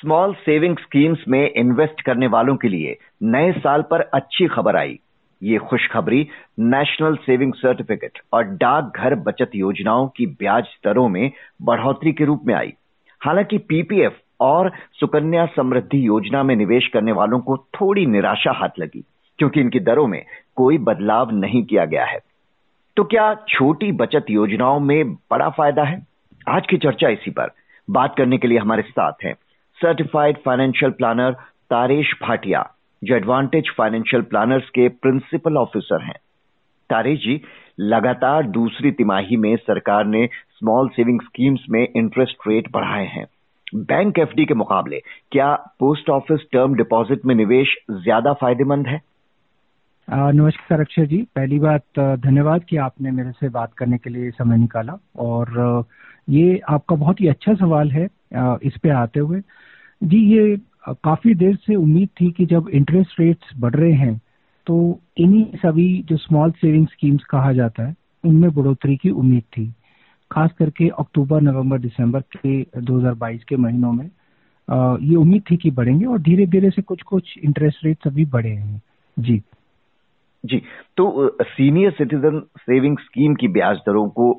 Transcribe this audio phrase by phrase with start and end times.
[0.00, 4.98] Small saving schemes में invest करने वालों के लिए नए साल पर अच्छी खबर आई।
[5.42, 6.28] ये खुशखबरी
[6.60, 11.30] नेशनल सेविंग सर्टिफिकेट और डाकघर बचत योजनाओं की ब्याज दरों में
[11.62, 12.72] बढ़ोतरी के रूप में आई।
[13.20, 19.04] हालाँकि पीपीएफ और सुकन्या समृद्धि योजना में निवेश करने वालों को थोड़ी निराशा हाथ लगी,
[19.38, 20.24] क्योंकि इनकी दरों में
[20.56, 22.18] कोई बदलाव नहीं किया गया है।
[22.96, 26.06] तो क्या छोटी बचत योजनाओं में बड़ा फ़ायदा है?
[26.48, 27.50] आज की चर्चा इसी पर।
[27.90, 29.34] बात करने के लिए हमारे साथ हैं
[29.80, 31.32] certified financial planner
[31.70, 32.62] Taresh Bhatia
[33.02, 36.18] जो एडवांटेज फाइनेंशियल प्लानर्स के प्रिंसिपल ऑफिसर हैं।
[36.90, 37.40] तारेश जी,
[37.80, 43.26] लगातार दूसरी तिमाही में सरकार ने स्मॉल सेविंग स्कीम्स में इंटरेस्ट रेट बढ़ाए हैं।
[43.76, 45.00] बैंक एफडी के मुकाबले,
[45.32, 49.00] क्या पोस्ट ऑफ़िस टर्म डिपॉजिट में निवेश ज़्यादा फ़ायदेमंद है?
[50.08, 54.56] नमस्कार अक्षय जी। पहली बात धन्यवाद कि आपने मेरे से बात करने के लिए समय
[54.56, 55.84] निकाला। और
[56.28, 58.04] ये आपका बहुत ही अच्छा सवाल है
[58.64, 59.40] इस पे आते हुए।
[60.02, 60.56] जी, ये
[61.04, 64.20] काफ़ी देर से उम्मीद थी कि जब इंटरेस्ट रेट्स बढ़ रहे हैं
[64.66, 64.76] तो
[65.18, 69.66] इन्हीं सभी जो स्मॉल सेविंग स्कीम्स कहा जाता है, उनमें बढ़ोतरी की उम्मीद थी।
[70.30, 74.10] खास करके अक्टूबर, नवंबर, दिसंबर के 2022 के महीनों में
[75.02, 78.50] ये उम्मीद थी कि बढ़ेंगे और धीरे धीरे से कुछ कुछ इंटरेस्ट रेट्स अभी बढ़े
[78.50, 78.80] हैं।
[79.16, 79.40] जी।
[80.44, 80.62] जी
[80.96, 84.32] तो सीनियर सिटीजन सेविंग स्कीम की ब्याज दरों को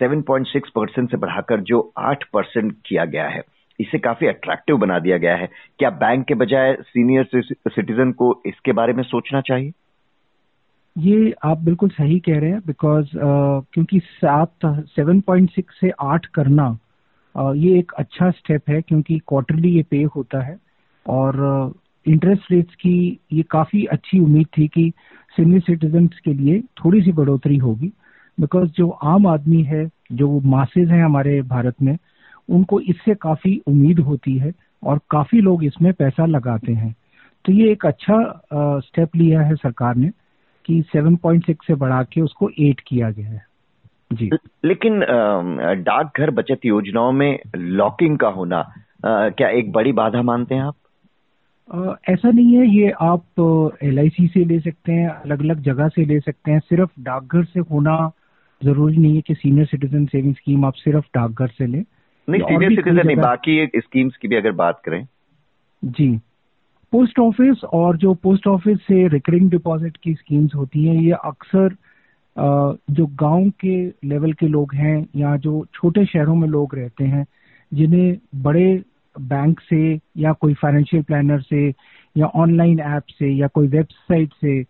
[0.00, 3.42] 7.6 परसेंट से बढ़ाकर जो 8 परसेंट किया गया है।
[3.80, 7.28] इसे काफ़ी अट्रैक्टिव बना दिया गया है। क्या बैंक के बजाय सीनियर
[7.68, 9.72] सिटीजन को इसके बारे में सोचना चाहिए?
[10.98, 15.90] ये आप बिल्कुल सही कह रहे हैं बिकॉज़ uh, क्योंकि सात सेवन पॉइंट सिक्स से
[16.00, 16.78] आठ करना
[17.36, 20.56] uh, ये एक अच्छा स्टेप है क्योंकि क्वार्टरली ये पे होता है।
[21.06, 21.74] और
[22.06, 24.92] इंटरेस्ट uh, रेट्स की ये काफ़ी अच्छी उम्मीद थी कि
[25.36, 27.92] सीनियर सिटीजन के लिए थोड़ी सी बढ़ोतरी होगी
[28.40, 31.96] बिकॉज़ जो आम आदमी है जो मासेज हैं हमारे भारत में
[32.48, 36.94] उनको इससे काफ़ी उम्मीद होती है और काफ़ी लोग इसमें पैसा लगाते हैं।
[37.44, 38.42] तो ये एक अच्छा
[38.80, 40.10] स्टेप लिया है सरकार ने
[40.64, 43.42] कि 7.6 से बढ़ा के उसको 8 किया गया है।
[44.12, 44.30] जी।
[44.64, 45.00] लेकिन
[45.82, 48.64] डाकघर बचत योजनाओं में लॉकिंग का होना
[49.06, 50.76] क्या एक बड़ी बाधा मानते हैं आप?
[52.08, 56.18] ऐसा नहीं है ये आप एलआईसी से ले सकते हैं अलग अलग जगह से ले
[56.20, 57.96] सकते हैं। सिर्फ़ डाकघर से होना
[58.60, 61.84] ज़रूरी नहीं है कि सीनियर सिटीजन सेविंग स्कीम आप सिर्फ़ डाकघर से लें।
[62.28, 65.06] नहीं सीनियर सिटीजन नहीं बाकी स्कीम्स की भी अगर बात करें।
[65.84, 66.20] जी।
[66.92, 71.76] पोस्ट ऑफ़िस और जो पोस्ट ऑफ़िस से रिकरिंग डिपॉजिट की स्कीम्स होती हैं ये अक्सर
[72.90, 77.26] जो गाँव के लेवल के लोग हैं या जो छोटे शहरों में लोग रहते हैं
[77.74, 78.82] जिन्हें बड़े
[79.20, 81.68] बैंक से या कोई फाइनेंशियल प्लानर से
[82.16, 84.62] या ऑनलाइन ऐप से या कोई वेबसाइट से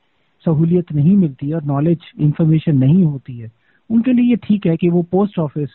[0.45, 3.51] सहूलियत नहीं मिलती और नॉलेज इंफॉर्मेशन नहीं होती है।
[3.91, 5.69] उनके लिए ये ठीक है कि वो पोस्ट ऑफ़िस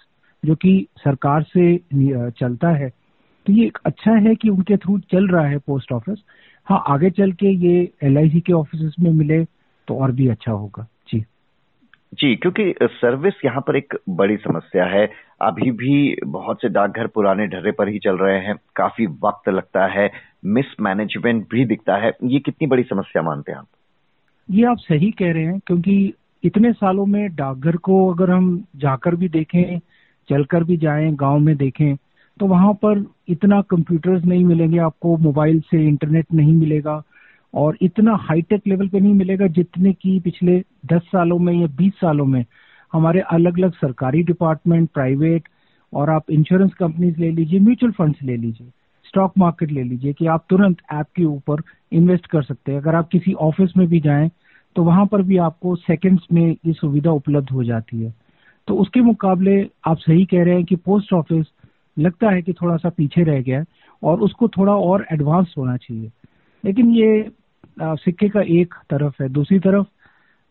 [0.43, 1.75] जो कि सरकार से
[2.31, 2.89] चलता है
[3.45, 6.19] तो ये अच्छा है कि उनके थ्रू चल रहा है पोस्ट ऑफ़िस।
[6.67, 9.43] हाँ आगे चल के ये एल के ऑफ़िस में मिले
[9.87, 11.19] तो और भी अच्छा होगा। जी।
[12.13, 15.05] जी क्योंकि सर्विस यहाँ पर एक बड़ी समस्या है।
[15.41, 19.85] अभी भी बहुत से डाकघर पुराने ढर्रे पर ही चल रहे हैं। काफ़ी वक्त लगता
[19.87, 20.09] है।
[20.45, 23.67] मिसमैनेजमेंट भी दिखता है। ये कितनी बड़ी समस्या मानते हैं आप?
[24.49, 26.13] ये आप सही कह रहे हैं क्योंकि
[26.43, 29.79] इतने सालों में डाकघर को अगर हम जाकर भी देखें
[30.29, 31.95] चलकर भी जाएँ, गाँव में देखें
[32.39, 37.01] तो वहाँ पर इतना कंप्यूटर्स नहीं मिलेंगे, आपको मोबाइल से इंटरनेट नहीं मिलेगा
[37.53, 41.93] और इतना हाईटेक लेवल पे नहीं मिलेगा जितने की पिछले दस सालों में या बीस
[41.93, 42.43] सालों में
[42.93, 45.47] हमारे अलग अलग सरकारी डिपार्टमेंट प्राइवेट
[45.93, 48.71] और आप इंश्योरेंस कंपनीज़ ले लीजिए म्यूचुअल फंड्स ले लीजिए
[49.05, 51.61] स्टॉक मार्केट ले लीजिए कि आप तुरंत ऐप के ऊपर
[51.91, 54.29] इन्वेस्ट कर सकते हैं। अगर आप किसी ऑफ़िस में भी जाएँ
[54.75, 58.13] तो वहाँ पर भी आपको सेकंड्स में ये सुविधा उपलब्ध हो जाती है।
[58.69, 59.53] तो उसके मुकाबले
[59.87, 61.45] आप सही कह रहे हैं कि पोस्ट ऑफ़िस
[61.97, 63.63] लगता है कि थोड़ा सा पीछे रह गया
[64.01, 66.11] और उसको थोड़ा और एडवांस होना चाहिए।
[66.63, 67.31] लेकिन ये
[67.81, 69.85] सिक्के का एक तरफ़ है। दूसरी तरफ़,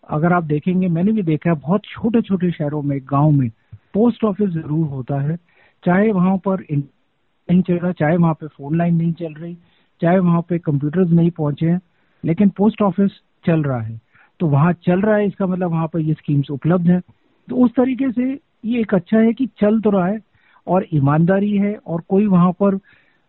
[0.08, 3.48] अगर आप देखेंगे, मैंने भी देखा है, बहुत छोटे छोटे शहरों में, गाँव में
[3.94, 5.36] पोस्ट ऑफ़िस ज़रूर होता है।
[5.82, 9.54] चाहे वहाँ पर नहीं चल रहा चाहे वहाँ पे फ़ोन लाइन नहीं चल रही,
[10.00, 11.80] चाहे वहाँ पे कंप्यूटर्स नहीं पहुँचे हैं,
[12.24, 14.00] लेकिन पोस्ट ऑफ़िस चल रहा है।
[14.40, 17.00] तो वहाँ चल रहा है, इसका मतलब वहाँ पर ये स्कीम्स उपलब्ध है।
[17.48, 18.32] तो उस तरीके से
[18.64, 20.18] ये एक अच्छा है कि चल तो रहा है
[20.66, 22.78] और ईमानदारी है और कोई वहाँ पर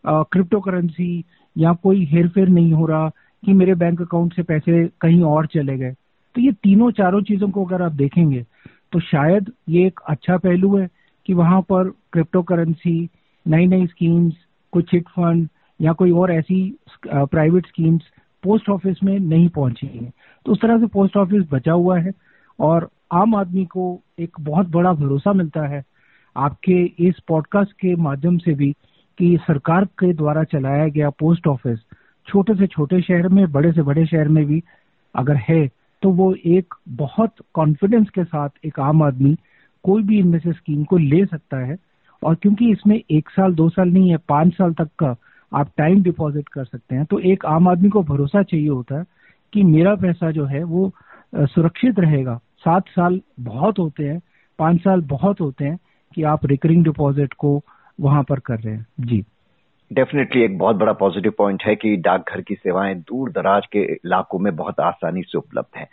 [0.04, 1.24] क्रिप्टो करेंसी
[1.56, 3.10] या कोई हेर फेर नहीं हो रहा
[3.44, 5.92] कि मेरे बैंक अकाउंट से पैसे कहीं और चले गए।
[6.36, 8.46] तो ये तीनों चारों चीज़ों को अगर आप देखेंगे
[8.94, 10.88] तो शायद ये एक अच्छा पहलू है
[11.26, 13.10] कि वहाँ पर क्रिप्टो करेंसी
[13.46, 14.34] नई नई स्कीम्स
[14.74, 15.48] कोई चिट फंड
[15.80, 16.62] या कोई और ऐसी
[17.06, 18.02] प्राइवेट स्कीम्स
[18.44, 20.12] पोस्ट ऑफ़िस में नहीं पहुँची है।
[20.46, 22.12] तो उस तरह से पोस्ट ऑफ़िस बचा हुआ है
[22.60, 25.84] और आम आदमी को एक बहुत बड़ा भरोसा मिलता है।
[26.36, 28.72] आपके इस पॉडकास्ट के माध्यम से भी
[29.20, 31.80] कि सरकार के द्वारा चलाया गया पोस्ट ऑफ़िस
[32.28, 34.62] छोटे से छोटे शहर में, बड़े से बड़े शहर में भी
[35.16, 35.68] अगर है
[36.04, 39.36] तो वो एक बहुत कॉन्फिडेंस के साथ एक आम आदमी
[39.84, 41.78] कोई भी इनमें से स्कीम को ले सकता है।
[42.24, 45.16] और क्योंकि इसमें एक साल, दो साल नहीं है, पाँच साल तक का
[45.52, 49.06] आप टाइम डिपॉजिट कर सकते हैं। तो एक आम आदमी को भरोसा चाहिए होता है
[49.54, 50.92] कि मेरा पैसा जो है वो
[51.36, 54.22] सुरक्षित रहेगा। सात साल बहुत होते हैं
[54.60, 55.80] पाँच साल बहुत होते हैं
[56.16, 57.62] कि आप रिकरिंग डिपॉजिट को
[58.02, 59.24] वहाँ पर कर रहे हैं। जी।
[59.94, 64.40] डेफिनेटली एक बहुत बड़ा पॉजिटिव पॉइंट है कि डाकघर की सेवाएँ दूर दराज के इलाकों
[64.40, 65.88] में बहुत आसानी से उपलब्ध हैं।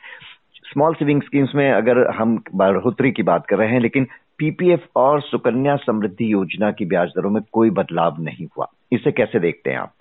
[0.72, 4.06] स्मॉल सेविंग स्कीम्स में अगर हम बढ़ोतरी की बात कर रहे हैं लेकिन
[4.38, 9.40] पीपीएफ और सुकन्या समृद्धि योजना की ब्याज दरों में कोई बदलाव नहीं हुआ। इसे कैसे
[9.40, 9.92] देखते हैं आप?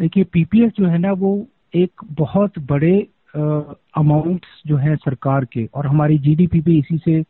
[0.00, 5.86] देखिए पीपीएफ जो है ना वो एक बहुत बड़े अमाउंट्स जो है सरकार के और
[5.86, 7.22] हमारी जीडीपी भी इसी से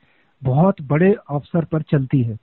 [0.42, 2.38] बहुत बड़े अवसर पर चलती है।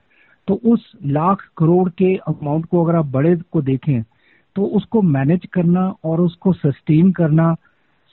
[0.47, 4.01] तो उस लाख करोड़ के अमाउंट को अगर आप बड़े को देखें
[4.55, 7.55] तो उसको मैनेज करना और उसको सस्टेन करना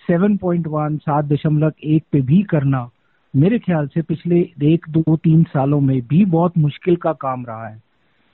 [0.08, 2.88] 7.1 सात दशमलव एक पे भी करना
[3.34, 7.66] मेरे ख्याल से पिछले एक दो तीन सालों में भी बहुत मुश्किल का काम रहा
[7.68, 7.82] है।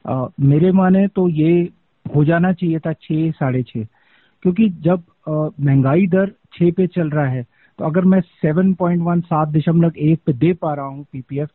[0.04, 1.68] आ, मेरे माने तो ये
[2.06, 3.84] हो जाना चाहिए था छह साढ़े छह
[4.42, 7.42] क्योंकि जब महँगाई दर छह पे चल रहा है।
[7.78, 11.48] तो अगर मैं 7.1 सात दशमलव एक पे दे पा रहा हूँ पीपीएफ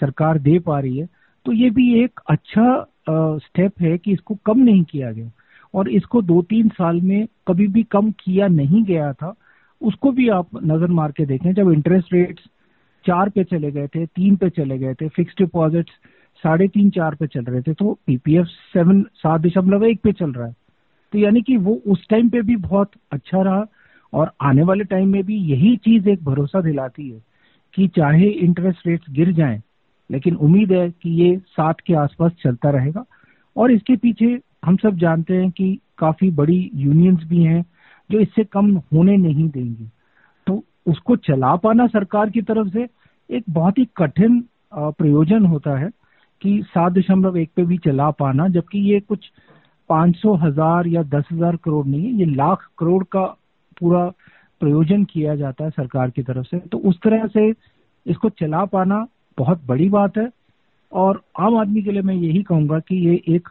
[0.00, 1.08] सरकार दे पा रही है
[1.46, 5.30] तो ये भी एक अच्छा स्टेप है कि इसको कम नहीं किया गया।
[5.74, 9.34] और इसको दो तीन साल में कभी भी कम किया नहीं गया था,
[9.80, 12.44] उसको भी आप नज़र मार के देखें, जब इंटरेस्ट रेट्स
[13.04, 15.90] चार पे चले गए थे, तीन पे चले गए थे फिक्स डिपॉजिट
[16.44, 20.32] साढ़े तीन चार पे चल रहे थे तो पीपीएफ सेवन सात दशमलव एक पे चल
[20.32, 20.54] रहा है।
[21.12, 23.64] तो यानी कि वो उस टाइम पे भी बहुत अच्छा रहा
[24.12, 27.20] और आने वाले टाइम में भी यही चीज़ एक भरोसा दिलाती है
[27.74, 29.60] कि चाहे इंटरेस्ट रेट्स गिर जाएँ,
[30.10, 33.04] लेकिन उम्मीद है कि ये सात के आसपास चलता रहेगा।
[33.56, 37.64] और इसके पीछे हम सब जानते हैं कि काफ़ी बड़ी यूनियंस भी हैं
[38.10, 39.88] जो इससे कम होने नहीं देंगी।
[40.46, 42.86] तो उसको चला पाना सरकार की तरफ़ से
[43.30, 44.42] एक बहुत ही कठिन
[44.74, 45.88] प्रयोजन होता है
[46.42, 49.30] कि सात दशमलव एक पे भी चला पाना, जबकि ये कुछ
[49.90, 53.24] पाँच सौ हज़ार या दस हज़ार करोड़ नहीं है, ये लाख करोड़ का
[53.80, 54.06] पूरा
[54.60, 57.48] प्रयोजन किया जाता है सरकार की तरफ़ से। तो उस तरह से
[58.06, 59.06] इसको चला पाना
[59.38, 60.28] बहुत बड़ी बात है।
[60.92, 63.48] और आम आदमी के लिए मैं यही कहूँगा कि ये एक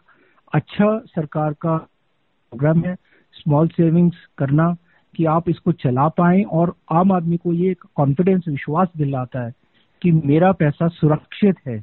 [0.54, 2.96] अच्छा सरकार का प्रोग्राम है,
[3.36, 4.76] स्मॉल सेविंग्स करना,
[5.14, 9.54] कि आप इसको चला पाए और आम आदमी को ये कॉन्फिडेंस विश्वास दिलाता है
[10.02, 11.80] कि मेरा पैसा सुरक्षित है।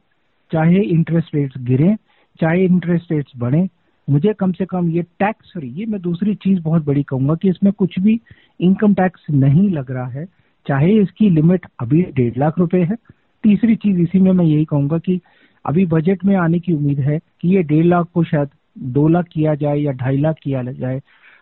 [0.51, 1.95] चाहे इंटरेस्ट रेट्स गिरे,
[2.41, 3.69] चाहे इंटरेस्ट रेट्स बढ़े
[4.13, 7.49] मुझे कम से कम ये टैक्स फ्री ये मैं दूसरी चीज़ बहुत बड़ी कहूँगा कि
[7.49, 8.21] इसमें कुछ भी
[8.61, 10.25] इनकम टैक्स नहीं लग रहा है।
[10.67, 12.97] चाहे इसकी लिमिट अभी डेढ़ लाख रुपए है।
[13.45, 15.21] तीसरी चीज़ इसी में मैं यही कहूँगा कि
[15.65, 18.49] अभी बजट में आने की उम्मीद है कि ये डेढ़ लाख को शायद
[18.93, 21.01] दो लाख किया जाए या ढाई लाख किया जाए।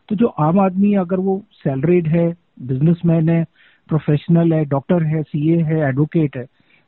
[0.08, 2.28] तो जो आम आदमी अगर वो सैलरीड है
[2.62, 3.44] बिजनेसमैन है
[3.88, 6.44] प्रोफेशनल है डॉक्टर है सीए है एडवोकेट है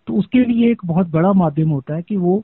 [0.09, 2.43] तो उसके लिए एक बहुत बड़ा माध्यम होता है कि वो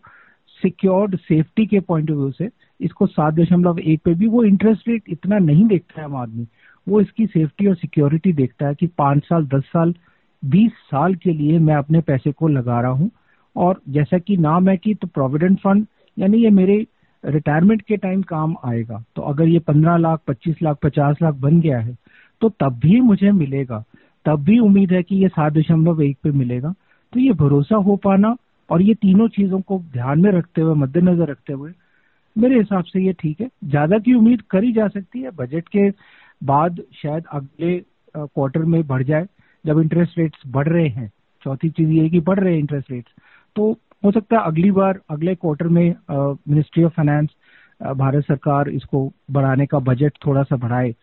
[0.62, 2.48] सिक्योर्ड सेफ्टी के पॉइंट ऑफ़ व्यू से
[2.80, 6.46] इसको सात दशमलव एक पे भी वो इंटरेस्ट रेट इतना नहीं देखता है आम आदमी।
[6.86, 9.94] वो इसकी सेफ्टी और सिक्योरिटी देखता है कि पाँच साल, दस साल,
[10.42, 13.10] बीस साल के लिए मैं अपने पैसे को लगा रहा हूँ।
[13.56, 16.86] और जैसा कि नाम है कि तो प्रोविडेंट फंड यानी ये मेरे
[17.24, 21.60] रिटायरमेंट के टाइम काम आएगा। तो अगर ये पंद्रह लाख, पच्चीस लाख, पचास लाख बन
[21.60, 21.96] गया है
[22.42, 23.84] तो तब भी मुझे मिलेगा।
[24.26, 26.72] तब भी उम्मीद है कि ये सात दशमलव एक पे मिलेगा।
[27.12, 28.34] तो ये भरोसा हो पाना
[28.70, 31.70] और ये तीनों चीज़ों को ध्यान में रखते हुए, मद्देनजर रखते हुए
[32.38, 35.88] मेरे हिसाब से ये ठीक है। ज़्यादा की उम्मीद करी जा सकती है। बजट के
[36.42, 37.78] बाद शायद अगले
[38.14, 39.26] क्वार्टर में बढ़ जाए।
[39.64, 41.10] जब इंटरेस्ट रेट्स बढ़ रहे हैं,
[41.42, 43.12] चौथी चीज़ ये कि बढ़ रहे हैं इंटरेस्ट रेट्स
[43.56, 43.70] तो
[44.04, 47.28] हो सकता है अगली बार, अगले क्वार्टर में मिनिस्ट्री ऑफ़ फाइनेंस
[47.96, 50.94] भारत सरकार इसको बढ़ाने का बजट थोड़ा सा बढ़ाए।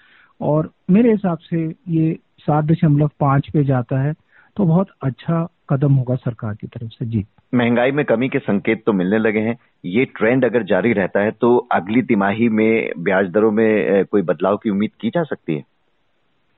[0.41, 4.13] और मेरे हिसाब से ये सात दशमलव पाँच पे जाता है
[4.57, 8.83] तो बहुत अच्छा कदम होगा सरकार की तरफ़ से। जी। महँगाई में कमी के संकेत
[8.85, 13.29] तो मिलने लगे हैं। ये ट्रेंड अगर जारी रहता है तो अगली तिमाही में ब्याज
[13.31, 15.63] दरों में कोई बदलाव की उम्मीद की जा सकती है?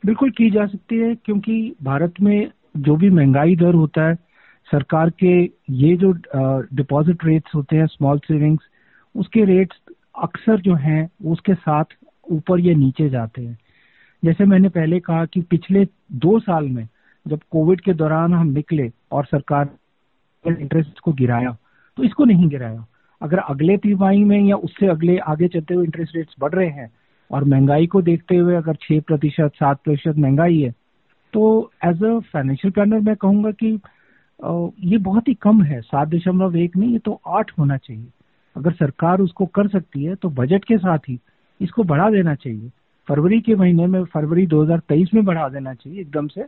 [0.04, 4.16] बिल्कुल की जा सकती है, क्योंकि भारत में जो भी महँगाई दर होता है,
[4.68, 5.34] सरकार के
[5.74, 6.12] ये जो
[6.74, 8.64] डिपॉजिट रेट्स होते हैं स्मॉल सेविंग्स
[9.16, 9.78] उसके रेट्स
[10.24, 11.96] अक्सर जो हैं, उसके साथ
[12.32, 13.58] ऊपर या नीचे जाते हैं।
[14.24, 16.88] जैसे मैंने पहले कहा कि पिछले दो साल में
[17.26, 19.70] जब कोविड के दौरान हम निकले और सरकार
[20.46, 21.58] इंटरेस्ट को गिराया
[21.98, 22.86] तो इसको नहीं गिराया।
[23.22, 26.92] अगर अगले तिमाही में या उससे अगले, आगे चलते हुए इंटरेस्ट रेट्स बढ़ रहे हैं
[27.32, 30.72] और महँगाई को देखते हुए अगर छह प्रतिशत, सात प्रतिशत महँगाई है
[31.34, 33.80] तो एज अ फाइनेंशियल प्लानर मैं कहूँगा कि
[34.84, 38.08] ये बहुत ही कम है, सात दशमलव एक नहीं, ये तो आठ होना चाहिए।
[38.56, 41.20] अगर सरकार उसको कर सकती है तो बजट के साथ ही
[41.60, 42.70] इसको बढ़ा देना चाहिए।
[43.08, 46.44] फरवरी के महीने में, फरवरी 2023 में बढ़ा देना चाहिए, एकदम से,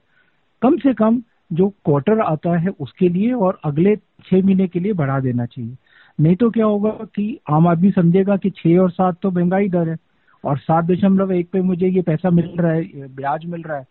[0.62, 4.94] कम से कम जो क्वार्टर आता है उसके लिए और अगले छह महीने के लिए
[4.94, 5.76] बढ़ा देना चाहिए।
[6.20, 9.90] नहीं तो क्या होगा कि आम आदमी समझेगा कि छह और सात तो महँगाई दर
[9.90, 9.98] है
[10.44, 13.88] और सात दशमलव एक पे मुझे ये पैसा मिल रहा है ब्याज मिल रहा है।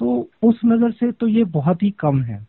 [0.00, 2.46] तो उस नज़र से तो ये बहुत ही कम है।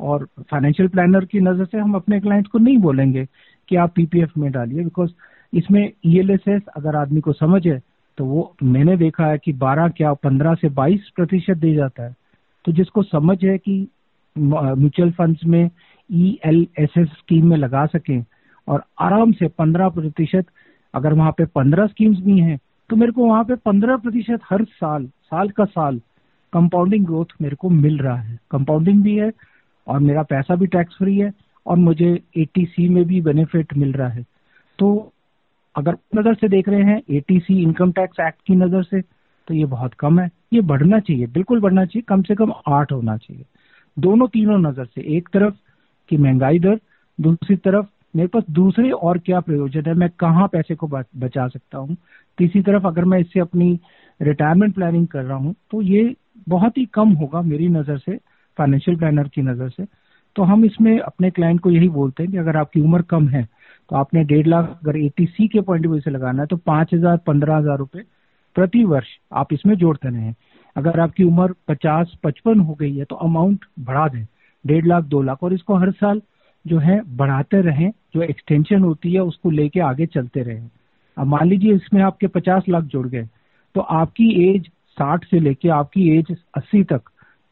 [0.00, 3.26] और फाइनेंशियल प्लानर की नज़र से हम अपने क्लाइंट्स को नहीं बोलेंगे
[3.68, 5.10] कि आप पीपीएफ में डालिए बिकॉज़
[5.52, 7.78] इसमें ईएलएसएस e अगर आदमी को समझ है
[8.18, 12.14] तो वो मैंने देखा है कि 12 क्या 15 से 22 प्रतिशत दे जाता है।
[12.64, 13.86] तो जिसको समझ है कि
[14.38, 15.70] म्यूचुअल फंड्स में
[16.10, 18.24] E L S S scheme में लगा सकें
[18.68, 20.46] और आराम से 15 प्रतिशत
[20.94, 22.58] अगर वहाँ पे 15 स्कीम्स भी हैं
[22.90, 26.00] तो मेरे को वहाँ पे 15 प्रतिशत हर साल साल का साल
[26.52, 29.30] कंपाउंडिंग ग्रोथ मेरे को मिल रहा है। कंपाउंडिंग भी है
[29.86, 31.32] और मेरा पैसा भी टैक्स फ्री है
[31.66, 34.24] और मुझे एटीसी में भी बेनिफिट मिल रहा है।
[34.78, 35.12] तो
[35.74, 39.00] अगर नज़र से देख रहे हैं एटीसी इनकम टैक्स एक्ट की नज़र से
[39.48, 42.92] तो ये बहुत कम है। ये बढ़ना चाहिए, बिल्कुल बढ़ना चाहिए, कम से कम आठ
[42.92, 43.44] होना चाहिए।
[43.98, 45.54] दोनों तीनों नज़र से, एक तरफ़
[46.10, 46.78] की महँगाई दर,
[47.18, 51.78] दूसरी तरफ़ मेरे पास दूसरे और क्या प्रयोजन है, मैं कहाँ पैसे को बचा सकता
[51.78, 51.96] हूँ?
[52.38, 53.78] तीसरी तरफ़ अगर मैं इससे अपनी
[54.20, 56.14] रिटायरमेंट प्लानिंग कर रहा हूँ तो ये
[56.48, 58.16] बहुत ही कम होगा मेरी नज़र से
[58.58, 59.84] फाइनेंशियल प्लानर की नज़र से।
[60.36, 63.42] तो हम इसमें अपने क्लाइंट को यही बोलते हैं कि अगर आपकी उम्र कम है
[63.90, 66.94] तो आपने डेढ़ लाख अगर एटीसी के पॉइंट ऑफ़ व्यू से लगाना है तो पाँच
[66.94, 68.02] हज़ार, पंद्रह हज़ार रुपए
[68.56, 70.34] प्रति वर्ष आप इसमें जोड़ते रहें।
[70.78, 74.24] अगर आपकी उम्र पचास, पचपन हो गई है तो अमाउंट बढ़ा दें।
[74.64, 76.20] डेढ़ लाख, दो लाख, और इसको हर साल
[76.64, 80.70] जो है बढ़ाते रहें। जो एक्सटेंशन होती है, उसको लेके आगे चलते रहें।
[81.16, 83.28] अब मान लीजिए इसमें आपके पचास लाख जुड़ गए
[83.74, 84.68] तो आपकी एज
[84.98, 87.00] साठ से लेके आपकी एज अस्सी तक,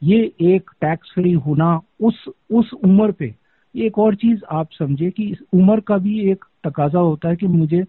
[0.01, 3.33] ये एक टैक्स फ्री होना उस उस उम्र पे।
[3.75, 7.47] एक और चीज़ आप समझे कि इस उम्र का भी एक तकाजा होता है कि
[7.47, 7.83] मुझे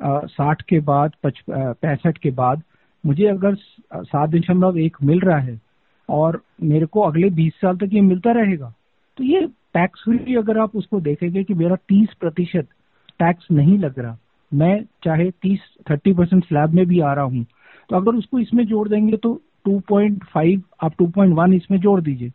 [0.00, 2.62] साठ के बाद पैंसठ के बाद
[3.04, 3.54] मुझे अगर
[3.94, 5.60] सात दशमलव एक मिल रहा है
[6.08, 8.72] और मेरे को अगले बीस साल तक ये मिलता रहेगा
[9.18, 9.40] तो ये
[9.74, 12.68] टैक्स फ्री अगर आप उसको देखेंगे कि मेरा तीस प्रतिशत
[13.20, 14.16] टैक्स नहीं लग रहा,
[14.52, 17.44] मैं चाहे तीस थर्टी परसेंट स्लैब में भी आ रहा हूँ
[17.90, 22.30] तो अगर उसको इसमें जोड़ देंगे तो 2.5 आप 2.1 इसमें जोड़ दीजिए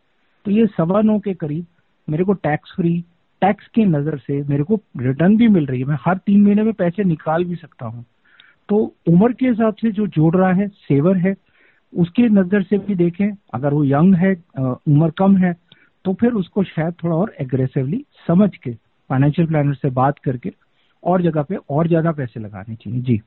[0.46, 1.66] तो ये सवा नौ के करीब
[2.08, 3.00] मेरे को टैक्स फ्री
[3.42, 6.62] टैक्स की नज़र से मेरे को रिटर्न भी मिल रही है। मैं हर तीन महीने
[6.62, 8.04] में पैसे निकाल भी सकता हूँ।
[8.68, 8.76] तो
[9.08, 11.34] उम्र के हिसाब से जो जोड़ रहा है, सेवर है,
[11.92, 15.52] उसके नज़र से भी देखें, अगर वो यंग है उम्र कम है
[16.04, 18.72] तो फिर उसको शायद थोड़ा और एग्रेसिवली समझ के
[19.10, 20.52] फाइनेंशियल प्लानर से बात करके
[21.02, 23.20] और जगह पे और ज़्यादा पैसे लगाने चाहिए। जी।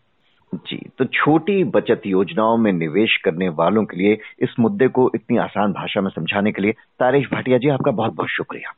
[0.53, 5.37] जी तो छोटी बचत योजनाओं में निवेश करने वालों के लिए इस मुद्दे को इतनी
[5.37, 8.73] आसान भाषा में समझाने के लिए तारेश भाटिया जी, आपका बहुत बहुत शुक्रिया।